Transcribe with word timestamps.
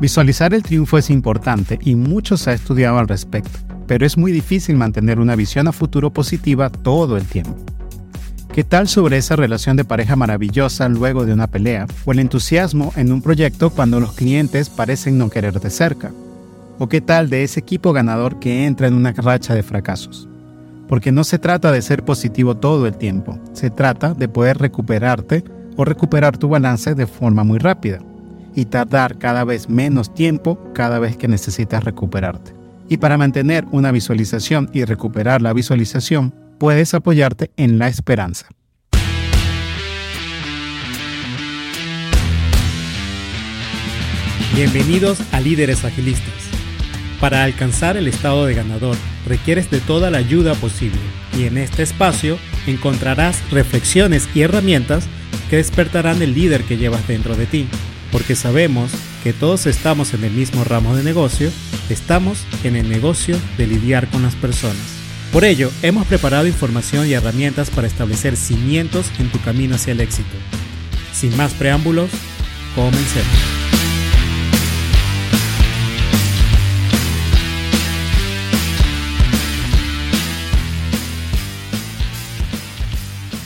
Visualizar 0.00 0.54
el 0.54 0.62
triunfo 0.62 0.96
es 0.96 1.10
importante 1.10 1.76
y 1.82 1.96
mucho 1.96 2.36
se 2.36 2.50
ha 2.50 2.52
estudiado 2.52 2.98
al 2.98 3.08
respecto, 3.08 3.58
pero 3.88 4.06
es 4.06 4.16
muy 4.16 4.30
difícil 4.30 4.76
mantener 4.76 5.18
una 5.18 5.34
visión 5.34 5.66
a 5.66 5.72
futuro 5.72 6.12
positiva 6.12 6.70
todo 6.70 7.16
el 7.16 7.24
tiempo. 7.24 7.56
¿Qué 8.52 8.62
tal 8.62 8.86
sobre 8.86 9.16
esa 9.16 9.34
relación 9.34 9.76
de 9.76 9.84
pareja 9.84 10.14
maravillosa 10.14 10.88
luego 10.88 11.26
de 11.26 11.32
una 11.32 11.48
pelea? 11.48 11.86
¿O 12.04 12.12
el 12.12 12.20
entusiasmo 12.20 12.92
en 12.94 13.10
un 13.10 13.22
proyecto 13.22 13.70
cuando 13.70 13.98
los 13.98 14.12
clientes 14.12 14.68
parecen 14.68 15.18
no 15.18 15.30
querer 15.30 15.58
de 15.58 15.70
cerca? 15.70 16.12
¿O 16.78 16.88
qué 16.88 17.00
tal 17.00 17.28
de 17.28 17.42
ese 17.42 17.58
equipo 17.58 17.92
ganador 17.92 18.38
que 18.38 18.66
entra 18.66 18.86
en 18.86 18.94
una 18.94 19.12
racha 19.12 19.52
de 19.54 19.64
fracasos? 19.64 20.28
Porque 20.86 21.10
no 21.10 21.24
se 21.24 21.40
trata 21.40 21.72
de 21.72 21.82
ser 21.82 22.04
positivo 22.04 22.56
todo 22.56 22.86
el 22.86 22.96
tiempo, 22.96 23.36
se 23.52 23.70
trata 23.70 24.14
de 24.14 24.28
poder 24.28 24.58
recuperarte 24.58 25.42
o 25.76 25.84
recuperar 25.84 26.38
tu 26.38 26.48
balance 26.48 26.94
de 26.94 27.06
forma 27.08 27.42
muy 27.42 27.58
rápida 27.58 27.98
y 28.54 28.66
tardar 28.66 29.18
cada 29.18 29.44
vez 29.44 29.68
menos 29.68 30.14
tiempo 30.14 30.58
cada 30.74 30.98
vez 30.98 31.16
que 31.16 31.28
necesitas 31.28 31.84
recuperarte. 31.84 32.52
Y 32.88 32.96
para 32.96 33.18
mantener 33.18 33.66
una 33.70 33.92
visualización 33.92 34.70
y 34.72 34.84
recuperar 34.84 35.42
la 35.42 35.52
visualización, 35.52 36.34
puedes 36.58 36.94
apoyarte 36.94 37.50
en 37.56 37.78
la 37.78 37.88
esperanza. 37.88 38.48
Bienvenidos 44.54 45.20
a 45.32 45.40
Líderes 45.40 45.84
Agilistas. 45.84 46.34
Para 47.20 47.44
alcanzar 47.44 47.96
el 47.96 48.08
estado 48.08 48.46
de 48.46 48.54
ganador 48.54 48.96
requieres 49.26 49.70
de 49.70 49.80
toda 49.80 50.10
la 50.10 50.18
ayuda 50.18 50.54
posible 50.54 50.98
y 51.36 51.44
en 51.44 51.58
este 51.58 51.82
espacio 51.82 52.38
encontrarás 52.66 53.40
reflexiones 53.50 54.28
y 54.34 54.42
herramientas 54.42 55.06
que 55.50 55.56
despertarán 55.56 56.22
el 56.22 56.34
líder 56.34 56.62
que 56.64 56.76
llevas 56.76 57.06
dentro 57.06 57.36
de 57.36 57.46
ti 57.46 57.68
porque 58.10 58.34
sabemos 58.34 58.90
que 59.22 59.32
todos 59.32 59.66
estamos 59.66 60.14
en 60.14 60.24
el 60.24 60.32
mismo 60.32 60.64
ramo 60.64 60.96
de 60.96 61.02
negocio, 61.02 61.50
estamos 61.90 62.44
en 62.64 62.76
el 62.76 62.88
negocio 62.88 63.36
de 63.56 63.66
lidiar 63.66 64.08
con 64.08 64.22
las 64.22 64.34
personas. 64.34 64.76
Por 65.32 65.44
ello, 65.44 65.70
hemos 65.82 66.06
preparado 66.06 66.46
información 66.46 67.06
y 67.06 67.12
herramientas 67.12 67.70
para 67.70 67.86
establecer 67.86 68.36
cimientos 68.36 69.06
en 69.18 69.30
tu 69.30 69.40
camino 69.40 69.74
hacia 69.74 69.92
el 69.92 70.00
éxito. 70.00 70.36
Sin 71.12 71.36
más 71.36 71.52
preámbulos, 71.52 72.10
comencemos. 72.74 73.57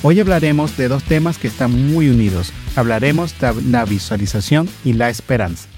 Hoy 0.05 0.19
hablaremos 0.19 0.77
de 0.77 0.89
dos 0.89 1.05
temas 1.05 1.39
que 1.39 1.47
están 1.47 1.93
muy 1.93 2.09
unidos. 2.09 2.53
Hablaremos 2.75 3.39
de 3.39 3.55
la 3.71 3.85
visualización 3.85 4.69
y 4.85 4.95
la 4.95 5.09
esperanza. 5.09 5.69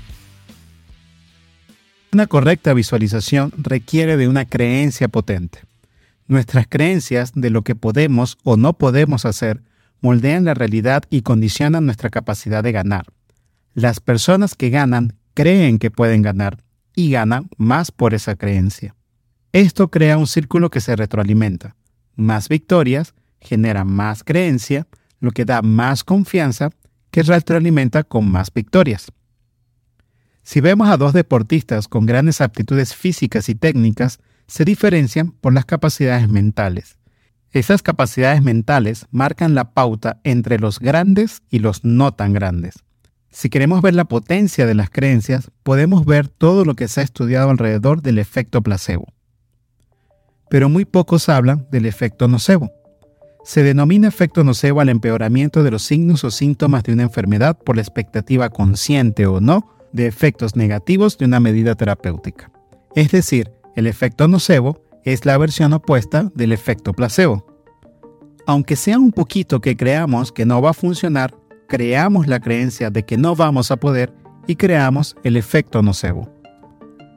Una 2.10 2.26
correcta 2.26 2.72
visualización 2.72 3.52
requiere 3.58 4.16
de 4.16 4.26
una 4.26 4.46
creencia 4.46 5.08
potente. 5.08 5.58
Nuestras 6.26 6.66
creencias 6.66 7.32
de 7.34 7.50
lo 7.50 7.62
que 7.62 7.74
podemos 7.74 8.38
o 8.44 8.56
no 8.56 8.72
podemos 8.78 9.26
hacer 9.26 9.60
moldean 10.00 10.46
la 10.46 10.54
realidad 10.54 11.02
y 11.10 11.20
condicionan 11.20 11.84
nuestra 11.84 12.08
capacidad 12.08 12.62
de 12.62 12.72
ganar. 12.72 13.04
Las 13.74 14.00
personas 14.00 14.54
que 14.54 14.70
ganan 14.70 15.18
creen 15.34 15.78
que 15.78 15.90
pueden 15.90 16.22
ganar 16.22 16.64
y 16.96 17.10
ganan 17.10 17.50
más 17.58 17.90
por 17.90 18.14
esa 18.14 18.36
creencia. 18.36 18.94
Esto 19.52 19.90
crea 19.90 20.16
un 20.16 20.26
círculo 20.26 20.70
que 20.70 20.80
se 20.80 20.96
retroalimenta. 20.96 21.76
Más 22.16 22.48
victorias 22.48 23.12
genera 23.44 23.84
más 23.84 24.24
creencia, 24.24 24.86
lo 25.20 25.30
que 25.30 25.44
da 25.44 25.62
más 25.62 26.02
confianza, 26.02 26.70
que 27.10 27.22
retroalimenta 27.22 28.02
con 28.02 28.30
más 28.30 28.52
victorias. 28.52 29.12
Si 30.42 30.60
vemos 30.60 30.88
a 30.88 30.96
dos 30.96 31.12
deportistas 31.12 31.88
con 31.88 32.06
grandes 32.06 32.40
aptitudes 32.40 32.94
físicas 32.94 33.48
y 33.48 33.54
técnicas, 33.54 34.18
se 34.46 34.64
diferencian 34.64 35.30
por 35.30 35.54
las 35.54 35.64
capacidades 35.64 36.28
mentales. 36.28 36.98
Esas 37.50 37.82
capacidades 37.82 38.42
mentales 38.42 39.06
marcan 39.10 39.54
la 39.54 39.72
pauta 39.72 40.20
entre 40.24 40.58
los 40.58 40.80
grandes 40.80 41.42
y 41.48 41.60
los 41.60 41.84
no 41.84 42.12
tan 42.12 42.32
grandes. 42.32 42.84
Si 43.30 43.48
queremos 43.48 43.80
ver 43.80 43.94
la 43.94 44.04
potencia 44.04 44.66
de 44.66 44.74
las 44.74 44.90
creencias, 44.90 45.50
podemos 45.62 46.04
ver 46.04 46.28
todo 46.28 46.64
lo 46.64 46.74
que 46.74 46.88
se 46.88 47.00
ha 47.00 47.04
estudiado 47.04 47.50
alrededor 47.50 48.02
del 48.02 48.18
efecto 48.18 48.60
placebo. 48.62 49.06
Pero 50.50 50.68
muy 50.68 50.84
pocos 50.84 51.28
hablan 51.28 51.66
del 51.70 51.86
efecto 51.86 52.28
nocebo. 52.28 52.70
Se 53.44 53.62
denomina 53.62 54.08
efecto 54.08 54.42
nocebo 54.42 54.80
al 54.80 54.88
empeoramiento 54.88 55.62
de 55.62 55.70
los 55.70 55.82
signos 55.82 56.24
o 56.24 56.30
síntomas 56.30 56.82
de 56.82 56.94
una 56.94 57.02
enfermedad 57.02 57.58
por 57.58 57.76
la 57.76 57.82
expectativa 57.82 58.48
consciente 58.48 59.26
o 59.26 59.38
no 59.38 59.70
de 59.92 60.06
efectos 60.06 60.56
negativos 60.56 61.18
de 61.18 61.26
una 61.26 61.40
medida 61.40 61.74
terapéutica. 61.74 62.50
Es 62.94 63.12
decir, 63.12 63.52
el 63.76 63.86
efecto 63.86 64.28
nocebo 64.28 64.82
es 65.04 65.26
la 65.26 65.36
versión 65.36 65.74
opuesta 65.74 66.32
del 66.34 66.52
efecto 66.52 66.94
placebo. 66.94 67.46
Aunque 68.46 68.76
sea 68.76 68.98
un 68.98 69.12
poquito 69.12 69.60
que 69.60 69.76
creamos 69.76 70.32
que 70.32 70.46
no 70.46 70.62
va 70.62 70.70
a 70.70 70.74
funcionar, 70.74 71.34
creamos 71.68 72.26
la 72.26 72.40
creencia 72.40 72.88
de 72.88 73.04
que 73.04 73.18
no 73.18 73.36
vamos 73.36 73.70
a 73.70 73.76
poder 73.76 74.10
y 74.46 74.56
creamos 74.56 75.16
el 75.22 75.36
efecto 75.36 75.82
nocebo. 75.82 76.30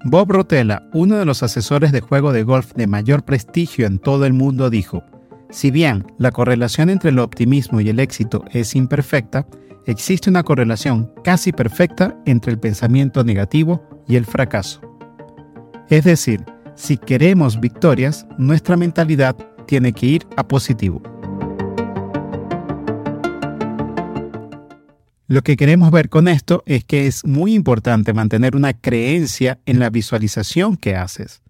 Bob 0.03 0.29
Rotella, 0.29 0.89
uno 0.93 1.15
de 1.15 1.25
los 1.25 1.41
asesores 1.41 1.93
de 1.93 2.01
juego 2.01 2.33
de 2.33 2.43
golf 2.43 2.73
de 2.73 2.85
mayor 2.85 3.23
prestigio 3.23 3.87
en 3.87 3.99
todo 3.99 4.25
el 4.25 4.33
mundo, 4.33 4.69
dijo, 4.69 5.03
si 5.49 5.71
bien 5.71 6.05
la 6.17 6.31
correlación 6.31 6.89
entre 6.89 7.09
el 7.09 7.19
optimismo 7.19 7.79
y 7.79 7.89
el 7.89 7.99
éxito 7.99 8.43
es 8.51 8.75
imperfecta, 8.75 9.47
existe 9.85 10.29
una 10.29 10.43
correlación 10.43 11.11
casi 11.23 11.51
perfecta 11.51 12.17
entre 12.25 12.51
el 12.51 12.59
pensamiento 12.59 13.23
negativo 13.23 13.83
y 14.07 14.17
el 14.17 14.25
fracaso. 14.25 14.81
Es 15.89 16.03
decir, 16.03 16.43
si 16.75 16.97
queremos 16.97 17.59
victorias, 17.59 18.27
nuestra 18.37 18.75
mentalidad 18.75 19.35
tiene 19.67 19.93
que 19.93 20.05
ir 20.05 20.27
a 20.35 20.47
positivo. 20.47 21.01
Lo 25.29 25.41
que 25.41 25.57
queremos 25.57 25.91
ver 25.91 26.09
con 26.09 26.27
esto 26.27 26.63
es 26.65 26.85
que 26.85 27.07
es 27.07 27.25
muy 27.25 27.53
importante 27.53 28.13
mantener 28.13 28.55
una 28.55 28.73
creencia 28.73 29.59
en 29.65 29.79
la 29.79 29.89
visualización 29.89 30.77
que 30.77 30.95
haces. 30.95 31.41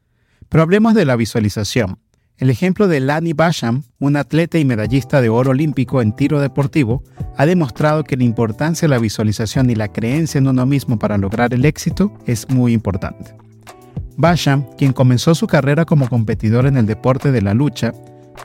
Pero 0.50 0.64
hablemos 0.64 0.96
de 0.96 1.06
la 1.06 1.16
visualización. 1.16 2.00
El 2.38 2.52
ejemplo 2.52 2.88
de 2.88 3.00
Lani 3.00 3.34
Basham, 3.34 3.82
un 3.98 4.16
atleta 4.16 4.60
y 4.60 4.66
medallista 4.66 5.22
de 5.22 5.30
oro 5.30 5.52
olímpico 5.52 6.04
en 6.04 6.16
tiro 6.16 6.40
deportivo, 6.40 7.04
ha 7.36 7.48
demostrado 7.48 8.04
que 8.04 8.16
la 8.16 8.26
importancia 8.26 8.88
de 8.88 8.94
la 8.94 9.00
visualización 9.00 9.72
y 9.72 9.76
la 9.76 9.88
creencia 9.88 10.38
en 10.38 10.48
uno 10.48 10.68
mismo 10.68 11.00
para 11.00 11.18
lograr 11.18 11.56
el 11.56 11.66
éxito 11.66 12.14
es 12.28 12.48
muy 12.48 12.74
importante. 12.74 13.36
Basham, 14.18 14.68
quien 14.78 14.94
comenzó 14.94 15.34
su 15.34 15.48
carrera 15.48 15.86
como 15.86 16.08
competidor 16.10 16.68
en 16.68 16.78
el 16.78 16.86
deporte 16.86 17.32
de 17.32 17.42
la 17.42 17.56
lucha, 17.56 17.92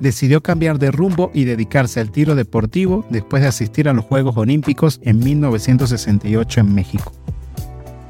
decidió 0.00 0.42
cambiar 0.42 0.78
de 0.78 0.90
rumbo 0.90 1.30
y 1.34 1.44
dedicarse 1.44 2.00
al 2.00 2.10
tiro 2.10 2.34
deportivo 2.34 3.04
después 3.10 3.42
de 3.42 3.48
asistir 3.50 3.90
a 3.90 3.92
los 3.92 4.06
Juegos 4.06 4.38
Olímpicos 4.38 5.00
en 5.02 5.18
1968 5.18 6.60
en 6.60 6.74
México. 6.74 7.12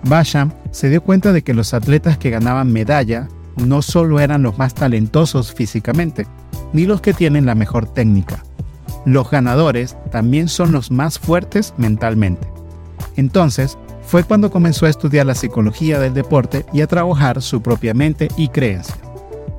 Basham 0.05 0.53
se 0.71 0.91
dio 0.91 1.03
cuenta 1.03 1.33
de 1.33 1.43
que 1.43 1.55
los 1.55 1.75
atletas 1.75 2.19
que 2.19 2.31
ganaban 2.31 2.73
medalla 2.73 3.27
no 3.57 3.83
solo 3.83 4.21
eran 4.21 4.43
los 4.43 4.59
más 4.59 4.75
talentosos 4.75 5.53
físicamente, 5.53 6.27
ni 6.73 6.87
los 6.87 7.01
que 7.01 7.15
tienen 7.15 7.47
la 7.47 7.55
mejor 7.55 7.87
técnica. 7.87 8.43
Los 9.05 9.31
ganadores 9.31 9.97
también 10.11 10.49
son 10.49 10.73
los 10.73 10.91
más 10.91 11.19
fuertes 11.19 11.75
mentalmente. 11.77 12.47
Entonces, 13.17 13.77
fue 14.03 14.25
cuando 14.25 14.51
comenzó 14.51 14.87
a 14.87 14.91
estudiar 14.91 15.27
la 15.27 15.35
psicología 15.35 15.99
del 15.99 16.15
deporte 16.15 16.67
y 16.73 16.81
a 16.83 16.87
trabajar 16.87 17.41
su 17.43 17.63
propia 17.63 17.95
mente 17.95 18.29
y 18.37 18.49
creencia. 18.49 18.97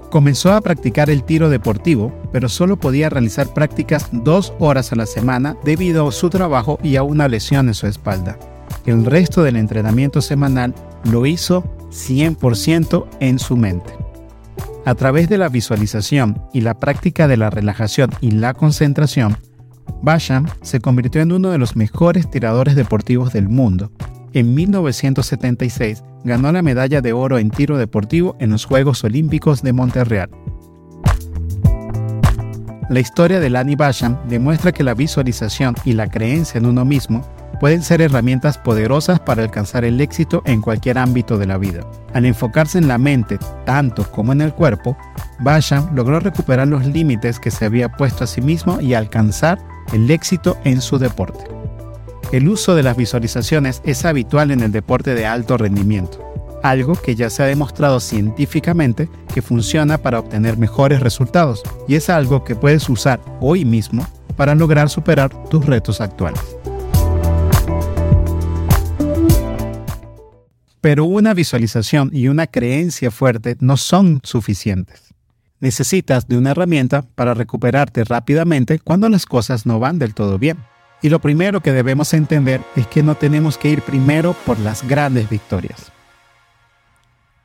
Comenzó 0.10 0.54
a 0.54 0.62
practicar 0.62 1.10
el 1.10 1.24
tiro 1.24 1.50
deportivo, 1.50 2.14
pero 2.32 2.48
solo 2.48 2.78
podía 2.78 3.10
realizar 3.10 3.48
prácticas 3.48 4.10
dos 4.12 4.54
horas 4.60 4.92
a 4.92 4.96
la 4.96 5.08
semana 5.08 5.58
debido 5.64 6.08
a 6.08 6.12
su 6.12 6.30
trabajo 6.30 6.78
y 6.84 6.98
a 6.98 7.04
una 7.04 7.28
lesión 7.28 7.68
en 7.68 7.74
su 7.74 7.88
espalda. 7.88 8.38
El 8.86 9.06
resto 9.06 9.42
del 9.42 9.56
entrenamiento 9.56 10.22
semanal 10.22 10.76
lo 11.06 11.26
hizo 11.26 11.64
100% 11.94 13.08
en 13.20 13.40
su 13.40 13.56
mente. 13.56 13.94
A 14.86 14.96
través 14.96 15.30
de 15.30 15.38
la 15.38 15.48
visualización 15.48 16.42
y 16.52 16.62
la 16.62 16.80
práctica 16.80 17.28
de 17.28 17.38
la 17.38 17.50
relajación 17.50 18.10
y 18.20 18.32
la 18.32 18.54
concentración, 18.54 19.38
Basham 20.02 20.48
se 20.62 20.82
convirtió 20.82 21.22
en 21.22 21.32
uno 21.32 21.52
de 21.52 21.58
los 21.58 21.76
mejores 21.78 22.30
tiradores 22.30 22.76
deportivos 22.76 23.32
del 23.32 23.48
mundo. 23.48 23.92
En 24.34 24.54
1976 24.54 26.04
ganó 26.26 26.52
la 26.52 26.62
medalla 26.62 27.02
de 27.02 27.14
oro 27.14 27.38
en 27.38 27.50
tiro 27.50 27.78
deportivo 27.78 28.36
en 28.40 28.50
los 28.50 28.66
Juegos 28.66 29.04
Olímpicos 29.04 29.62
de 29.62 29.72
Montreal. 29.72 30.30
La 32.90 33.00
historia 33.00 33.40
de 33.40 33.50
Lani 33.50 33.76
Basham 33.76 34.18
demuestra 34.28 34.72
que 34.72 34.84
la 34.84 34.94
visualización 34.94 35.76
y 35.86 35.94
la 35.94 36.10
creencia 36.10 36.58
en 36.58 36.66
uno 36.66 36.84
mismo 36.84 37.26
pueden 37.64 37.82
ser 37.82 38.02
herramientas 38.02 38.58
poderosas 38.58 39.22
para 39.22 39.42
alcanzar 39.42 39.86
el 39.86 40.02
éxito 40.02 40.42
en 40.44 40.60
cualquier 40.60 40.98
ámbito 40.98 41.38
de 41.38 41.46
la 41.46 41.58
vida. 41.58 41.90
Al 42.14 42.26
enfocarse 42.26 42.78
en 42.78 42.90
la 42.90 42.98
mente, 42.98 43.40
tanto 43.66 44.04
como 44.12 44.34
en 44.34 44.42
el 44.42 44.54
cuerpo, 44.54 44.98
Basham 45.40 45.96
logró 45.96 46.20
recuperar 46.20 46.68
los 46.68 46.86
límites 46.86 47.40
que 47.40 47.52
se 47.52 47.64
había 47.64 47.90
puesto 47.90 48.26
a 48.26 48.28
sí 48.28 48.42
mismo 48.42 48.82
y 48.82 48.96
alcanzar 48.96 49.60
el 49.94 50.12
éxito 50.12 50.58
en 50.66 50.82
su 50.82 51.00
deporte. 51.00 51.46
El 52.34 52.50
uso 52.50 52.76
de 52.76 52.84
las 52.84 52.98
visualizaciones 52.98 53.82
es 53.86 54.04
habitual 54.04 54.52
en 54.52 54.60
el 54.60 54.74
deporte 54.74 55.16
de 55.16 55.26
alto 55.26 55.56
rendimiento, 55.56 56.22
algo 56.64 56.96
que 56.96 57.16
ya 57.16 57.30
se 57.30 57.44
ha 57.44 57.46
demostrado 57.46 58.02
científicamente 58.02 59.08
que 59.34 59.42
funciona 59.42 60.00
para 60.00 60.20
obtener 60.20 60.58
mejores 60.58 61.00
resultados 61.00 61.64
y 61.88 61.96
es 61.96 62.10
algo 62.10 62.44
que 62.44 62.58
puedes 62.58 62.90
usar 62.90 63.22
hoy 63.40 63.64
mismo 63.64 64.06
para 64.36 64.54
lograr 64.54 64.90
superar 64.90 65.30
tus 65.48 65.66
retos 65.66 66.02
actuales. 66.02 66.42
Pero 70.84 71.06
una 71.06 71.34
visualización 71.34 72.10
y 72.12 72.28
una 72.28 72.46
creencia 72.46 73.10
fuerte 73.10 73.56
no 73.62 73.78
son 73.78 74.20
suficientes. 74.22 75.14
Necesitas 75.62 76.28
de 76.28 76.38
una 76.38 76.52
herramienta 76.52 77.04
para 77.16 77.34
recuperarte 77.34 78.04
rápidamente 78.04 78.80
cuando 78.80 79.08
las 79.08 79.26
cosas 79.26 79.66
no 79.66 79.80
van 79.80 79.98
del 79.98 80.14
todo 80.14 80.38
bien. 80.38 80.58
Y 81.02 81.08
lo 81.08 81.20
primero 81.20 81.62
que 81.62 81.72
debemos 81.72 82.14
entender 82.14 82.60
es 82.76 82.86
que 82.88 83.02
no 83.02 83.16
tenemos 83.16 83.58
que 83.58 83.70
ir 83.70 83.82
primero 83.82 84.36
por 84.46 84.60
las 84.60 84.86
grandes 84.86 85.30
victorias. 85.30 85.90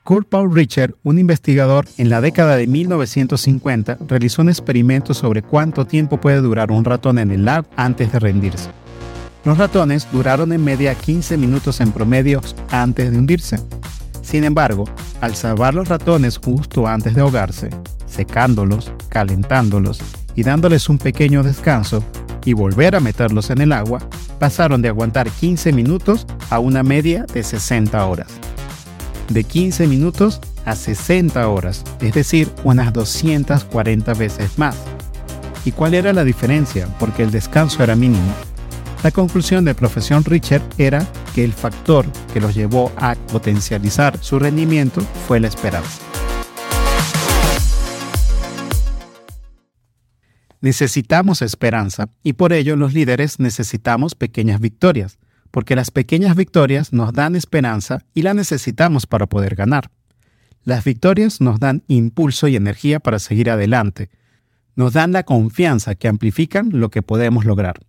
Kurt 0.03 0.29
Paul 0.29 0.53
Richer, 0.53 0.97
un 1.05 1.21
investigador 1.21 1.87
en 1.97 2.11
la 2.11 2.21
década 2.21 2.57
de 2.57 2.67
1950, 2.67 3.99
realizó 4.09 4.43
un 4.43 4.49
experimento 4.49 5.15
sobre 5.15 5.43
cuánto 5.43 5.87
tiempo 5.87 6.21
puede 6.21 6.41
durar 6.41 6.73
un 6.73 6.85
ratón 6.85 7.21
en 7.21 7.31
el 7.31 7.45
lab 7.45 7.67
antes 7.77 8.11
de 8.11 8.19
rendirse. 8.19 8.69
Los 9.49 9.57
ratones 9.57 10.07
duraron 10.13 10.53
en 10.53 10.63
media 10.63 10.95
15 10.95 11.39
minutos 11.39 11.81
en 11.81 11.91
promedio 11.91 12.43
antes 12.71 13.11
de 13.11 13.17
hundirse. 13.17 13.59
Sin 14.21 14.45
embargo, 14.45 14.85
al 15.23 15.35
salvar 15.37 15.73
los 15.73 15.89
ratones 15.89 16.37
justo 16.37 16.87
antes 16.87 17.15
de 17.15 17.23
ahogarse, 17.23 17.71
secándolos, 18.05 18.93
calentándolos 19.09 20.01
y 20.35 20.43
dándoles 20.43 20.91
un 20.91 20.99
pequeño 20.99 21.43
descanso 21.43 22.05
y 22.45 22.53
volver 22.53 22.95
a 22.95 23.01
meterlos 23.01 23.49
en 23.49 23.63
el 23.63 23.73
agua, 23.73 24.01
pasaron 24.39 24.83
de 24.83 24.91
aguantar 24.91 25.31
15 25.31 25.73
minutos 25.73 26.27
a 26.51 26.59
una 26.59 26.83
media 26.83 27.25
de 27.33 27.43
60 27.43 28.05
horas 28.05 28.29
de 29.31 29.45
15 29.45 29.87
minutos 29.87 30.43
a 30.67 30.77
60 30.77 31.49
horas, 31.49 31.85
es 32.03 32.13
decir, 32.13 32.53
unas 32.65 32.93
240 32.93 34.13
veces 34.13 34.59
más. 34.59 34.77
¿Y 35.65 35.73
cuál 35.73 35.95
era 35.95 36.13
la 36.13 36.25
diferencia? 36.25 36.87
Porque 36.99 37.23
el 37.23 37.31
descanso 37.31 37.83
era 37.83 37.97
mínimo. 37.97 38.48
La 39.05 39.13
conclusión 39.13 39.65
del 39.65 39.77
profesor 39.77 40.29
Richard 40.29 40.63
era 40.77 41.07
que 41.33 41.45
el 41.45 41.53
factor 41.53 42.05
que 42.33 42.41
los 42.41 42.57
llevó 42.57 42.91
a 42.97 43.15
potencializar 43.15 44.19
su 44.19 44.41
rendimiento 44.41 45.03
fue 45.29 45.39
la 45.39 45.47
esperanza. 45.47 46.03
Necesitamos 50.61 51.43
esperanza 51.43 52.09
y 52.25 52.33
por 52.33 52.53
ello 52.53 52.75
los 52.75 52.93
líderes 52.93 53.39
necesitamos 53.39 54.17
pequeñas 54.17 54.61
victorias 54.61 55.19
porque 55.53 55.77
las 55.77 55.93
pequeñas 55.93 56.35
victorias 56.35 56.93
nos 56.93 57.13
dan 57.13 57.37
esperanza 57.37 58.05
y 58.15 58.23
la 58.23 58.35
necesitamos 58.35 59.07
para 59.07 59.27
poder 59.27 59.55
ganar. 59.55 59.93
Las 60.65 60.83
victorias 60.83 61.41
nos 61.41 61.61
dan 61.61 61.85
impulso 61.87 62.49
y 62.49 62.57
energía 62.57 62.99
para 62.99 63.21
seguir 63.21 63.49
adelante, 63.49 64.11
nos 64.75 64.93
dan 64.93 65.13
la 65.13 65.23
confianza 65.23 65.95
que 65.95 66.09
amplifican 66.09 66.71
lo 66.73 66.91
que 66.91 67.03
podemos 67.03 67.45
lograr. 67.45 67.81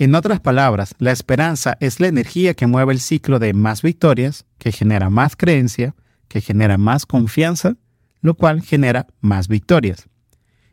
En 0.00 0.14
otras 0.14 0.40
palabras, 0.40 0.94
la 0.98 1.12
esperanza 1.12 1.76
es 1.78 2.00
la 2.00 2.08
energía 2.08 2.54
que 2.54 2.66
mueve 2.66 2.94
el 2.94 3.00
ciclo 3.00 3.38
de 3.38 3.52
más 3.52 3.82
victorias, 3.82 4.46
que 4.56 4.72
genera 4.72 5.10
más 5.10 5.36
creencia, 5.36 5.94
que 6.26 6.40
genera 6.40 6.78
más 6.78 7.04
confianza, 7.04 7.76
lo 8.22 8.32
cual 8.32 8.62
genera 8.62 9.08
más 9.20 9.46
victorias. 9.46 10.08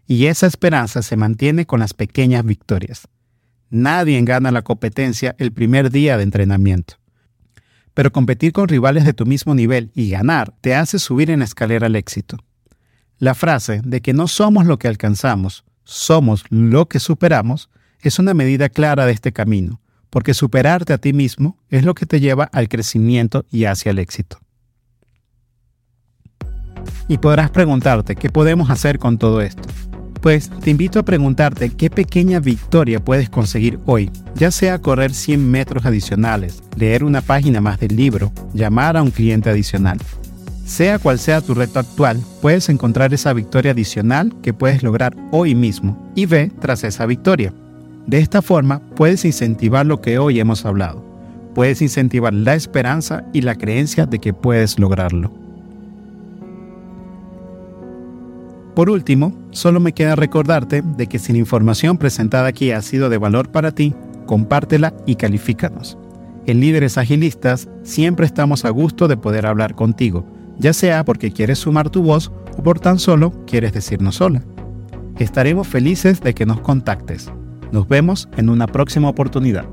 Y 0.06 0.28
esa 0.28 0.48
esperanza 0.48 1.02
se 1.02 1.18
mantiene 1.18 1.66
con 1.66 1.82
las 1.82 1.94
pequeñas 1.94 2.46
victorias. 2.46 3.10
Nadie 3.70 4.22
gana 4.22 4.50
la 4.50 4.62
competencia 4.62 5.36
el 5.40 5.52
primer 5.52 5.92
día 5.92 6.16
de 6.16 6.24
entrenamiento. 6.24 6.94
Pero 7.94 8.14
competir 8.14 8.54
con 8.54 8.70
rivales 8.70 9.04
de 9.04 9.12
tu 9.12 9.26
mismo 9.26 9.54
nivel 9.54 9.92
y 9.94 10.10
ganar 10.10 10.56
te 10.62 10.74
hace 10.74 11.00
subir 11.00 11.32
en 11.32 11.40
la 11.40 11.46
escalera 11.46 11.88
al 11.88 11.98
éxito. 11.98 12.38
La 13.18 13.36
frase 13.36 13.82
de 13.84 14.02
que 14.02 14.14
no 14.14 14.30
somos 14.30 14.66
lo 14.66 14.80
que 14.80 14.88
alcanzamos, 14.88 15.66
somos 15.84 16.46
lo 16.50 16.88
que 16.88 17.02
superamos, 17.02 17.70
es 18.02 18.20
una 18.20 18.34
medida 18.34 18.70
clara 18.70 19.06
de 19.06 19.12
este 19.12 19.32
camino, 19.32 19.82
porque 20.10 20.34
superarte 20.34 20.94
a 20.94 20.98
ti 20.98 21.14
mismo 21.14 21.58
es 21.70 21.84
lo 21.84 21.96
que 21.96 22.06
te 22.06 22.20
lleva 22.20 22.46
al 22.46 22.70
crecimiento 22.70 23.46
y 23.52 23.66
hacia 23.66 23.92
el 23.92 24.00
éxito. 24.00 24.40
Y 27.08 27.18
podrás 27.18 27.50
preguntarte, 27.50 28.16
¿qué 28.16 28.30
podemos 28.30 28.70
hacer 28.70 29.00
con 29.00 29.18
todo 29.18 29.42
esto? 29.42 29.64
Pues 30.22 30.50
te 30.50 30.72
invito 30.72 31.00
a 31.00 31.06
preguntarte 31.06 31.70
qué 31.70 31.90
pequeña 31.90 32.40
victoria 32.40 33.04
puedes 33.04 33.30
conseguir 33.30 33.80
hoy, 33.86 34.12
ya 34.36 34.52
sea 34.52 34.80
correr 34.80 35.14
100 35.14 35.50
metros 35.50 35.86
adicionales, 35.86 36.64
leer 36.76 37.04
una 37.04 37.22
página 37.22 37.62
más 37.62 37.80
del 37.80 37.96
libro, 37.96 38.32
llamar 38.54 38.98
a 38.98 39.04
un 39.04 39.12
cliente 39.12 39.50
adicional. 39.50 40.00
Sea 40.66 41.00
cual 41.00 41.18
sea 41.18 41.40
tu 41.40 41.54
reto 41.54 41.80
actual, 41.80 42.22
puedes 42.42 42.68
encontrar 42.68 43.14
esa 43.14 43.32
victoria 43.32 43.72
adicional 43.72 44.36
que 44.42 44.54
puedes 44.54 44.84
lograr 44.84 45.16
hoy 45.32 45.56
mismo 45.56 46.12
y 46.14 46.26
ve 46.26 46.52
tras 46.60 46.84
esa 46.84 47.06
victoria. 47.06 47.54
De 48.08 48.20
esta 48.20 48.42
forma 48.42 48.80
puedes 48.96 49.26
incentivar 49.26 49.86
lo 49.86 50.02
que 50.02 50.18
hoy 50.18 50.40
hemos 50.40 50.66
hablado. 50.66 51.06
Puedes 51.54 51.82
incentivar 51.82 52.34
la 52.34 52.56
esperanza 52.56 53.26
y 53.34 53.42
la 53.42 53.56
creencia 53.56 54.06
de 54.06 54.20
que 54.20 54.34
puedes 54.34 54.80
lograrlo. 54.80 55.32
Por 58.76 58.90
último, 58.90 59.34
solo 59.52 59.80
me 59.80 59.92
queda 59.92 60.16
recordarte 60.16 60.84
de 60.84 61.08
que 61.08 61.20
si 61.20 61.34
la 61.34 61.40
información 61.40 61.98
presentada 61.98 62.48
aquí 62.48 62.72
ha 62.72 62.82
sido 62.82 63.10
de 63.10 63.18
valor 63.18 63.50
para 63.50 63.72
ti, 63.72 63.94
compártela 64.26 64.94
y 65.06 65.16
califícanos. 65.16 65.98
En 66.46 66.62
Líderes 66.62 66.98
Agilistas 66.98 67.68
siempre 67.84 68.26
estamos 68.26 68.64
a 68.64 68.70
gusto 68.70 69.08
de 69.08 69.18
poder 69.18 69.48
hablar 69.48 69.76
contigo, 69.76 70.26
ya 70.60 70.74
sea 70.74 71.04
porque 71.04 71.32
quieres 71.32 71.60
sumar 71.60 71.90
tu 71.90 72.04
voz 72.04 72.32
o 72.58 72.64
por 72.64 72.80
tan 72.80 73.00
solo 73.00 73.34
quieres 73.46 73.74
decirnos 73.74 74.16
sola. 74.16 74.44
Estaremos 75.18 75.68
felices 75.68 76.22
de 76.22 76.34
que 76.36 76.46
nos 76.46 76.62
contactes. 76.62 77.32
Nos 77.72 77.88
vemos 77.88 78.30
en 78.38 78.50
una 78.50 78.68
próxima 78.68 79.10
oportunidad. 79.10 79.66